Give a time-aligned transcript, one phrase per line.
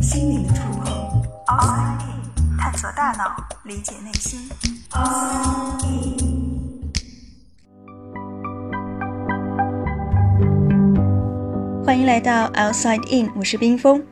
[0.00, 0.86] 心灵的触碰。
[1.46, 4.40] Outside In，探索大脑，理解内心。
[4.90, 6.36] Outside In。
[11.84, 14.02] 欢迎来到 Outside In，我是冰峰。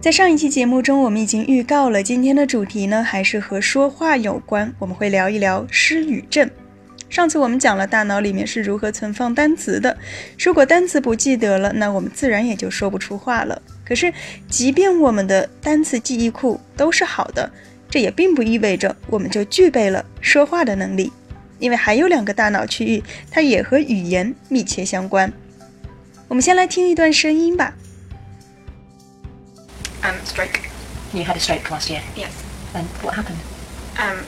[0.00, 4.72] 在上一期节目中，我们已经预告了今天的主题呢，还是和说话有关。
[4.78, 6.48] 我们会聊一聊失语症。
[7.08, 9.96] 上次我们讲了大脑里面是如何存放单词的，
[10.38, 13.60] 如果单词不记得了，那我们自然也就说不出话了。
[13.86, 14.12] 可是，
[14.50, 17.50] 即便我们的单词记忆库都是好的，
[17.88, 21.12] 这也并不意味着我们就具备了说话的能力，
[21.60, 25.32] 因为还有两个大脑区域，它也和语言密切相关。
[26.26, 27.72] 我们先来听一段声音吧。
[30.02, 30.60] Um, stroke.
[31.12, 32.02] You had a stroke last year.
[32.16, 32.32] Yes.
[32.74, 33.38] And what happened?
[33.96, 34.24] Um,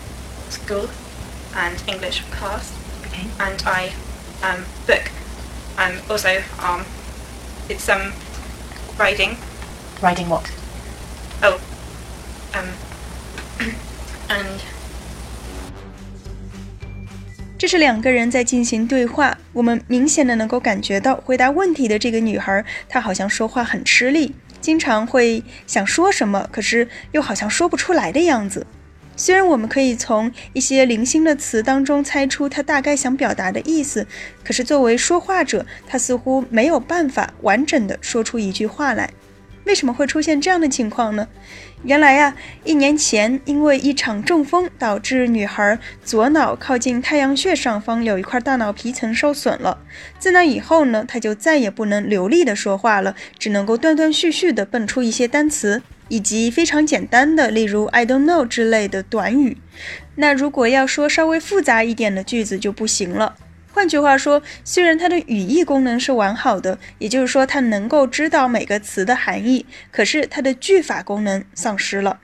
[0.50, 0.88] school
[1.54, 2.70] and English class,
[3.06, 3.26] Okay.
[3.38, 3.90] and I
[4.42, 5.10] um book.
[5.76, 6.84] Um, also um,
[7.68, 8.12] it's um
[8.98, 9.36] riding.
[10.00, 10.44] Riding what?
[11.42, 11.58] Oh,
[12.54, 12.68] um,
[14.28, 14.60] and
[17.56, 28.64] 这是两个人在进行对话，我们明显的能够感觉到，回答问题的这个女孩，她好像说话很吃力，经常会想说什么，可是又好像说不出来的样子。
[29.18, 34.06] 虽然我们可以从一些零星的词当中猜出他大概想表达的意思，
[34.44, 39.10] 可是作为说话者，他似乎没有办法完整的说出一句话来。
[39.64, 41.26] 为什么会出现这样的情况呢？
[41.82, 49.78] 原来呀，一年前因为一场中风，导致女孩左脑靠近太阳穴上方有一块大脑皮层受损了。
[50.18, 59.58] 自那以后呢，她就再也不能流利的说话了，只能够断断续续的蹦出一些单词，以及非常简单的，例如 I don't know 之类的短语。
[60.16, 63.36] 那如果要说稍微复杂一点的句子就不行了。
[63.72, 72.18] 换句话说，虽然它的语义功能是完好的，也就是说它能够知道每个词的含义，可是它的句法功能丧失了。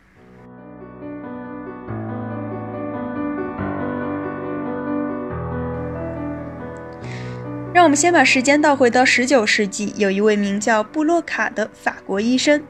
[7.72, 12.62] 让我们先把时间倒回到十九世纪，有一位名叫布洛卡的法国医生。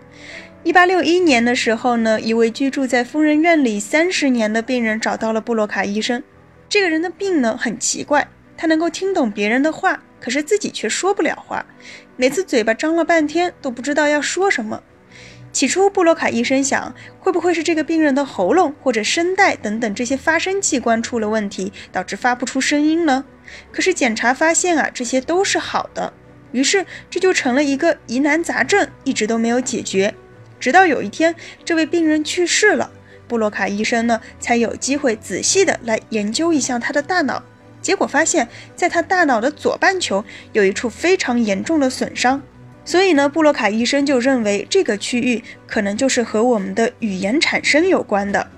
[0.65, 6.23] 一八六一年的时候呢，一位居住在疯人院里三十年的病人找到了布洛卡医生。
[6.71, 8.27] 这个人的病呢很奇怪。
[8.57, 11.67] 他能够听懂别人的话，可是自己却说不了话，
[12.17, 14.83] 每次嘴巴张了半天都不知道要说什么。
[15.53, 23.27] 起初，布洛卡医生想，会不会是这个病人的喉咙或者声带等等这些发声器官出了问题，导致发不出声音呢？
[23.71, 26.15] 可是检查发现啊，这些都是好的。
[26.53, 30.15] 于是这就成了一个疑难杂症，一直都没有解决。
[30.59, 31.35] 直到有一天，
[31.65, 32.91] 这位病人去世了，
[33.29, 37.43] 布洛卡医生呢才有机会仔细的来研究一下他的大脑。
[37.83, 42.41] 结果发现，在他大脑的左半球有一处非常严重的损伤，
[42.85, 48.49] 所以呢，布洛卡医生就认为这个区域可能就是和我们的语言产生有关的。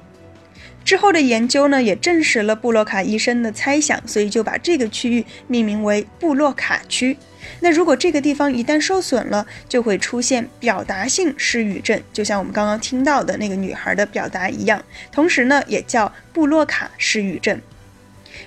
[0.87, 7.17] 之后的研究呢，也证实了布洛卡医生的猜想，所以就把这个区域命名为布洛卡区。
[7.59, 14.81] 那如果这个地方一旦受损了，就会出现表达性失语症，就像我们刚刚听到的那个女孩的表达一样，
[15.11, 17.61] 同时呢，也叫布洛卡失语症。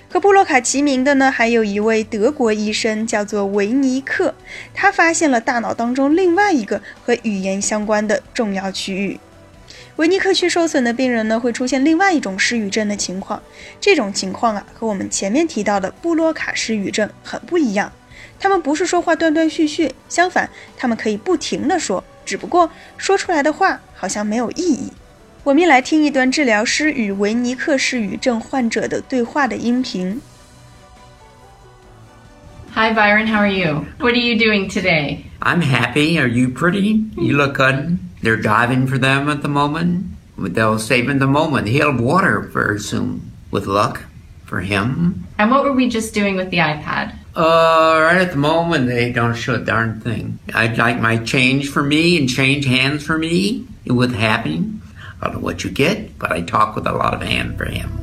[0.08, 4.34] 和布洛卡齐名的呢，还有一位德国医生，叫做维尼克。
[4.72, 9.20] 他发现了大脑当中另外一个和语言相关的重要区域。
[9.96, 13.42] 维尼克区受损的病人呢，会出现另外一种失语症的情况。
[13.80, 17.92] 这种情况啊，和我们前面提到的布洛卡失语症很不一样。
[18.38, 24.92] 他们不是说话断断续续，相反，他们可以不停地说，只不过说出来的话好像没有意义。
[25.44, 30.20] 我们来听一段治疗师与维尼克失语症患者的对话的音频。
[32.72, 33.26] Hi, Byron.
[33.26, 33.86] How are you?
[33.98, 35.26] What are you doing today?
[35.42, 36.18] I'm happy.
[36.18, 37.04] Are you pretty?
[37.18, 37.98] You look good.
[38.22, 40.06] They're diving for them at the moment.
[40.38, 41.66] They'll save in the moment.
[41.68, 44.04] He'll have water very soon, with luck,
[44.44, 45.26] for him.
[45.38, 47.16] And what were we just doing with the iPad?
[47.34, 50.38] Uh, right at the moment, they don't show a darn thing.
[50.54, 54.80] I'd like my change for me and change hands for me with happening.
[55.20, 57.66] I don't know what you get, but I talk with a lot of hand for
[57.66, 57.99] him.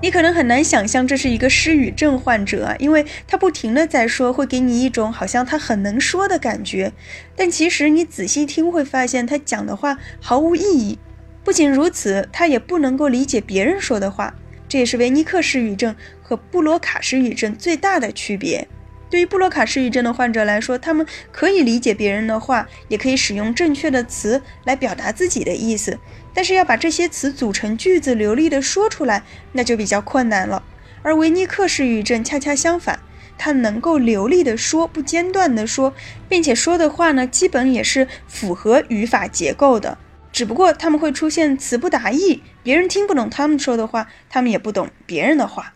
[0.00, 6.92] 你可能很难想象这是一个失语症患者啊，因为他不停的在说，会给你一种好像他很能说的感觉。
[7.34, 10.98] 但其实你仔细听会发现，他讲的话毫无意义。
[11.42, 14.32] 不仅如此，他也不能够理解别人说的话。
[14.68, 18.68] 这也是维尼克失语症和布罗卡失语症最大的区别。
[19.10, 25.98] 对于布洛卡失语症的患者来说，他们可以理解别人的话，也可以使用正确的词来表达自己的意思，
[26.34, 29.22] 但是要把这些词组成句子流利的说出来，
[29.52, 30.62] 那就比较困难了。
[31.02, 32.98] 而维尼克失语症恰恰相反，
[33.38, 35.94] 他能够流利的说，不间断的说，
[36.28, 39.96] 并且说的话呢，基本也是符合语法结构的。
[40.30, 45.72] 只不过他们会出现词不达意，别人听不懂他们说的话，他们也不懂别人的话。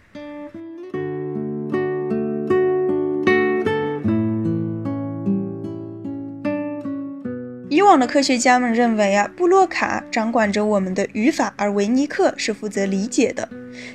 [7.92, 13.46] 往的科学家们认为啊，布洛卡掌管着我们的语法，而维尼克是负责理解的。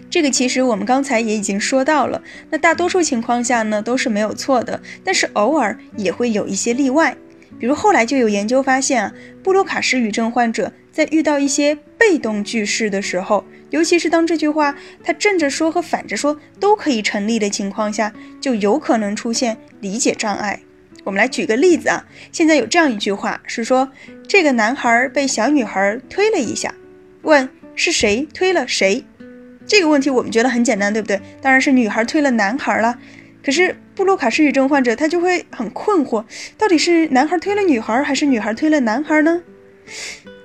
[0.08, 2.22] 这个其实我们刚才也已经说到了。
[2.52, 7.18] 那大多数情况下呢，都是没有错的，但是偶尔也会有一些例外。
[7.60, 9.12] 比如后来就有研究发现啊，
[9.42, 20.60] 布洛卡失语症患者在遇到一些被动句式的时候，尤其是当这句话它正着说和反着说都可以成立的情况下，就有可能出现理解障碍。
[21.08, 23.90] 我们来举个例子啊，现在有这样一句话是说，
[24.28, 26.76] 这个男孩被小女孩推了一下，
[27.22, 29.06] 问是谁推了谁？
[29.66, 31.22] 这个问题我们觉得很简单，对不对？
[31.42, 33.00] 当然是女孩推了男孩了。
[33.42, 36.26] 可是布洛卡失语症患者他就会很困惑，
[36.58, 39.42] 到底是男孩推了女孩，还是女孩推了男孩呢？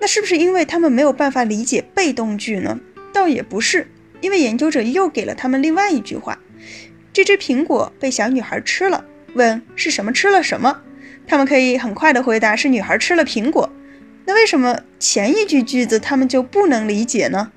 [0.01, 2.79] 那是不是因为他们没有办法理解被动句呢？
[3.13, 3.89] 倒也不是，
[4.21, 6.39] 因为研究者又给了他们另外一句话：
[7.13, 9.05] 这只苹果被小女孩吃了。
[9.35, 10.81] 问是什么吃了什么？
[11.27, 13.73] 他们可以很快的回答是女孩吃了苹果。
[14.25, 17.51] 那为什么前一句句子他们就不能理解呢？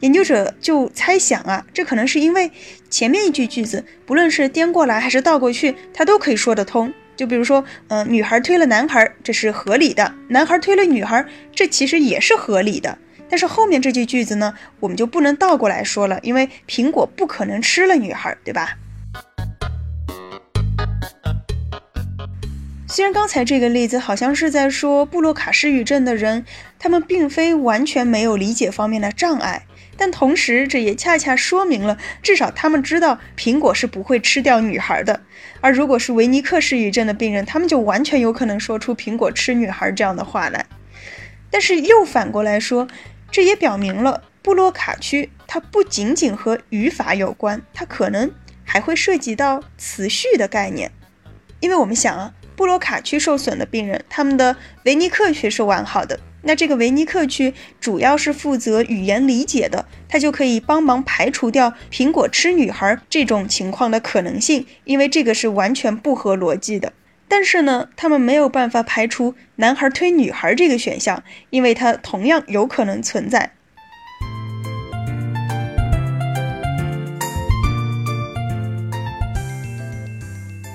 [0.00, 2.50] 研究者就猜想啊，这可能是因为
[2.90, 6.92] 前面一句句子不论是颠过来还是倒过去，它都可以说得通。
[7.14, 11.24] 就比如说，呃，女孩推了男孩，这是合理的；男孩推了女孩，
[11.54, 12.98] 这其实也是合理的。
[13.28, 18.76] 但是后面这句句子呢，我们就不能倒过来说了，因为苹果不可能吃了女孩，对吧？
[22.92, 26.44] 虽然刚才这个例子好像是在说布洛卡失语症的人，
[26.78, 29.64] 他们并非完全没有理解方面的障碍，
[29.96, 35.22] 但同时这也恰恰说明了，至少他们知道苹果是不会吃掉女孩的。
[35.62, 40.66] 而如果是维尼克失语症的病人，他们就完全有可能说出“苹果吃女孩”这样的话来。
[41.48, 42.86] 但是又反过来说，
[43.30, 48.30] 这也表明了布洛卡区它不仅仅和语法有关，它可能
[48.62, 50.92] 还会涉及到词序的概念，
[51.60, 52.34] 因为我们想啊。
[52.62, 56.20] 布洛卡区受损的病人，他们的维尼克区是完好的。
[56.42, 66.92] 那这个维尼克区主要是负责语言理解的，它就可以帮忙排除掉苹果吃女孩这种情况的可能性，因为这个是完全不合逻辑的。
[67.26, 73.54] 但是呢，他们没有办法排除男孩推女孩这个选项，因为它同样有可能存在。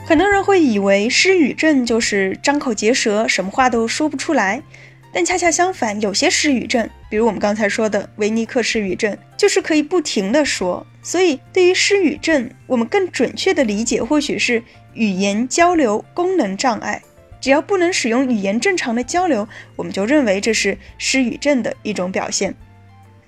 [0.08, 4.64] 很多人会以为失语症就是张口结舌，什么话都说不出来。
[5.12, 10.88] 但恰恰相反，有些失语症，比如我们刚才说的维尼克失语症，就是可以不停的说。
[11.04, 14.64] 所以，对于失语症，我们更准确的理解或许是
[14.94, 17.02] 语言交流功能障碍。
[17.42, 19.46] 只要不能使用语言正常的交流，
[19.76, 22.56] 我们就认为这是失语症的一种表现。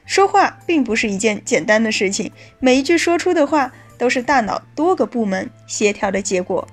[0.05, 2.31] 说话并不是一件简单的事情，
[2.61, 3.73] 每一句说出的话。
[3.99, 6.65] 都是大脑多个部门协调的结果。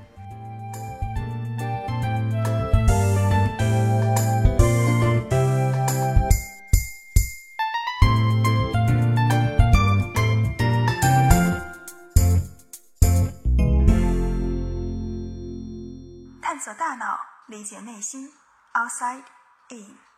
[16.40, 18.30] 探索大脑，理解内心
[18.72, 19.24] ，outside
[19.70, 20.15] in。